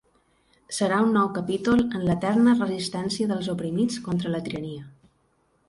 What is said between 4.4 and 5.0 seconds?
tirania.